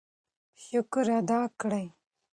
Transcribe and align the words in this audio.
شکر 0.63 1.07
ادا 1.19 1.41
کړئ. 1.59 1.85